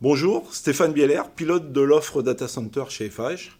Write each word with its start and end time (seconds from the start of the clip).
Bonjour, 0.00 0.54
Stéphane 0.54 0.92
Bieler, 0.92 1.22
pilote 1.34 1.72
de 1.72 1.80
l'offre 1.80 2.22
Data 2.22 2.46
Center 2.46 2.84
chez 2.88 3.10
FH. 3.10 3.58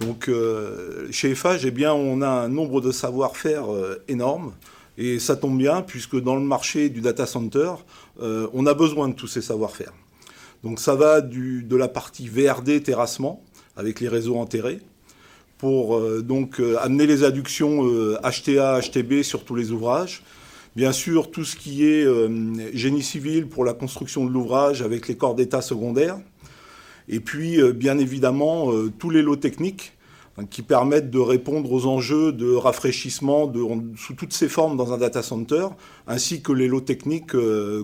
Donc, 0.00 0.28
euh, 0.28 1.06
chez 1.12 1.32
FH, 1.32 1.64
eh 1.64 1.70
bien, 1.70 1.92
on 1.92 2.22
a 2.22 2.28
un 2.28 2.48
nombre 2.48 2.80
de 2.80 2.90
savoir-faire 2.90 3.72
euh, 3.72 4.02
énorme. 4.08 4.52
Et 4.98 5.20
ça 5.20 5.36
tombe 5.36 5.56
bien, 5.56 5.82
puisque 5.82 6.20
dans 6.20 6.34
le 6.34 6.40
marché 6.40 6.88
du 6.88 7.00
data 7.00 7.24
center, 7.24 7.70
euh, 8.20 8.48
on 8.52 8.66
a 8.66 8.74
besoin 8.74 9.06
de 9.06 9.14
tous 9.14 9.28
ces 9.28 9.42
savoir-faire. 9.42 9.92
Donc, 10.64 10.80
ça 10.80 10.96
va 10.96 11.20
de 11.20 11.76
la 11.76 11.86
partie 11.86 12.28
VRD 12.28 12.82
terrassement, 12.82 13.40
avec 13.76 14.00
les 14.00 14.08
réseaux 14.08 14.38
enterrés, 14.38 14.80
pour 15.58 16.00
donc 16.22 16.60
amener 16.80 17.06
les 17.06 17.22
adductions 17.22 17.84
HTA, 18.24 18.80
HTB 18.80 19.22
sur 19.22 19.44
tous 19.44 19.54
les 19.54 19.70
ouvrages, 19.70 20.24
Bien 20.76 20.92
sûr, 20.92 21.32
tout 21.32 21.44
ce 21.44 21.56
qui 21.56 21.84
est 21.84 22.04
euh, 22.04 22.28
génie 22.72 23.02
civil 23.02 23.48
pour 23.48 23.64
la 23.64 23.74
construction 23.74 24.24
de 24.24 24.30
l'ouvrage 24.30 24.82
avec 24.82 25.08
les 25.08 25.16
corps 25.16 25.34
d'état 25.34 25.62
secondaires. 25.62 26.18
Et 27.08 27.18
puis, 27.18 27.60
euh, 27.60 27.72
bien 27.72 27.98
évidemment, 27.98 28.72
euh, 28.72 28.92
tous 28.96 29.10
les 29.10 29.20
lots 29.20 29.34
techniques 29.34 29.94
hein, 30.38 30.44
qui 30.48 30.62
permettent 30.62 31.10
de 31.10 31.18
répondre 31.18 31.72
aux 31.72 31.86
enjeux 31.86 32.30
de 32.30 32.54
rafraîchissement 32.54 33.52
sous 33.96 34.14
toutes 34.14 34.32
ces 34.32 34.48
formes 34.48 34.76
dans 34.76 34.92
un 34.92 34.98
data 34.98 35.24
center, 35.24 35.66
ainsi 36.06 36.40
que 36.40 36.52
les 36.52 36.68
lots 36.68 36.80
techniques 36.80 37.32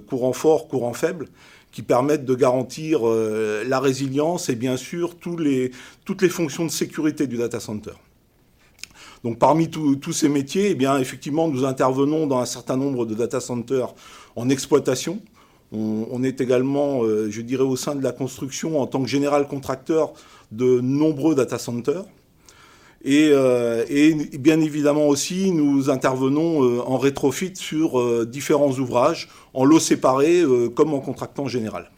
courant 0.07 0.33
fort, 0.33 0.69
courant 0.69 0.93
faible, 0.93 1.27
qui 1.73 1.83
permettent 1.83 2.25
de 2.25 2.37
garantir 2.37 3.01
la 3.05 3.81
résilience 3.81 4.49
et 4.49 4.55
bien 4.55 4.77
sûr 4.77 5.17
toutes 5.17 5.41
les 5.41 6.29
fonctions 6.29 6.65
de 6.65 6.71
sécurité 6.71 7.27
du 7.27 7.37
data 7.37 7.59
center. 7.59 7.93
Donc 9.25 9.39
parmi 9.39 9.69
tous 9.71 10.13
ces 10.13 10.29
métiers, 10.29 10.77
eh 10.79 11.01
effectivement, 11.01 11.49
nous 11.49 11.65
intervenons 11.65 12.27
dans 12.27 12.39
un 12.39 12.47
certain 12.47 12.77
nombre 12.77 13.07
de 13.07 13.15
data 13.15 13.41
centers 13.41 13.95
en 14.37 14.49
exploitation. 14.49 15.21
On, 15.73 16.23
est 16.23 16.41
également, 16.41 17.03
euh, 17.03 17.29
je 17.29 17.41
dirais, 17.41 17.65
au 17.65 17.75
sein 17.75 17.97
de 17.97 18.03
la 18.03 18.13
construction 18.13 18.81
en 18.81 18.87
tant 18.87 19.03
que 19.03 19.09
général 19.09 19.49
contracteur 19.49 20.13
de 20.53 20.81
nombreux 20.81 21.35
data 21.35 21.59
centers. 21.59 22.05
Et, 23.05 23.31
euh, 23.33 23.85
bien 24.39 24.61
évidemment 24.61 25.09
aussi, 25.09 25.51
nous 25.51 25.91
intervenons 25.91 26.63
euh, 26.63 26.81
en 26.87 26.99
rétrofit 26.99 27.53
sur 27.55 28.27
différents 28.27 28.73
ouvrages, 28.73 29.29
en 29.55 29.65
lots 29.65 29.81
séparés 29.81 30.45
comme 30.75 30.95
en 30.95 31.01
contractant 31.01 31.49
général. 31.49 31.91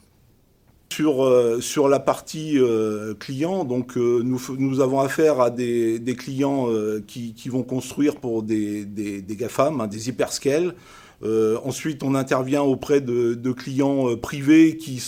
Sur, 0.99 1.25
euh, 1.25 1.61
sur 1.61 1.89
la 1.89 2.01
partie 2.01 2.59
euh, 2.59 3.15
client, 3.15 3.65
donc 3.65 3.97
euh, 3.97 4.21
nous, 4.25 4.81
avons 4.81 4.99
affaire 4.99 5.41
à 5.41 5.49
des, 5.49 6.17
clients 6.19 6.67
qui, 7.07 7.49
vont 7.49 7.63
construire 7.63 8.17
pour 8.17 8.43
des, 8.43 8.85
GAFAM, 9.29 9.81
hein, 9.81 9.87
des 9.87 10.09
hyperscales. 10.09 10.75
ensuite, 11.23 12.03
on 12.03 12.17
intervient 12.17 12.63
auprès 12.63 13.01
de, 13.01 13.53
clients 13.53 14.17
privés 14.17 14.77
qui 14.77 15.01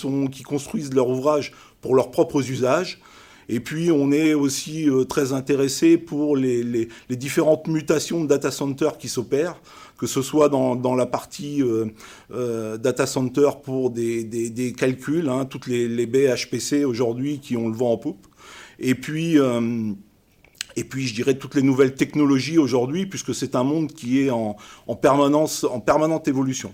construisent 0.45 0.95
leur 0.95 1.09
ouvrage 1.09 1.55
pour 1.81 1.97
leurs 1.97 2.13
propres 2.13 2.49
usages. 2.49 3.01
Et 3.49 3.61
puis, 3.61 3.91
on 3.91 4.13
est 4.13 4.35
aussi 4.35 4.89
très 5.09 5.33
intéressé 5.33 5.99
pour 5.99 6.37
les, 6.37 6.89
différentes 7.11 7.67
mutations 7.67 8.23
de 8.23 8.29
data 8.29 8.51
center 8.51 8.91
qui 8.99 9.09
s'opèrent 9.09 9.61
que 10.01 10.07
ce 10.07 10.23
soit 10.23 10.49
dans, 10.49 10.95
la 10.95 11.05
partie 11.05 11.63
euh, 11.63 11.85
euh, 12.33 12.79
data 12.79 13.05
center 13.05 13.51
pour 13.63 13.91
des, 13.91 14.75
calculs, 14.77 15.29
hein, 15.29 15.45
toutes 15.45 15.67
les, 15.67 15.89
les 15.89 16.07
HPC 16.07 16.87
aujourd'hui 16.87 17.39
qui 17.39 17.55
ont 17.59 17.69
le 17.69 17.75
vent 17.75 17.93
en 17.93 17.99
poupe, 17.99 18.27
et 18.79 18.95
puis 18.95 19.39
euh, 19.39 19.93
et 20.77 20.87
je 20.91 21.15
dirais 21.15 21.35
toutes 21.35 21.55
les 21.55 21.63
nouvelles 21.63 21.95
technologies 21.95 22.57
aujourd'hui, 22.57 23.05
puisque 23.05 23.35
c'est 23.35 23.55
un 23.55 23.63
monde 23.63 23.93
qui 23.93 24.21
est 24.21 24.31
en 24.31 24.57
permanente 24.97 26.29
évolution. 26.29 26.73